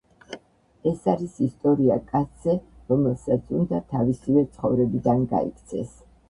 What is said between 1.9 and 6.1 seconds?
კაცზე, რომელსაც უნდა თავისივე ცხოვრებიდან გაიქცეს.